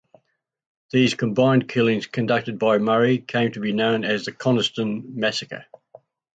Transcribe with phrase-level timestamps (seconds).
[0.89, 5.67] These combined killings conducted by Murray came to be known as the Coniston massacre.